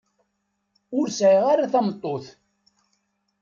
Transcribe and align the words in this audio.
Ur 0.97 1.07
sɛiɣ 1.17 1.45
ara 1.53 1.71
tameṭṭut. 1.71 2.25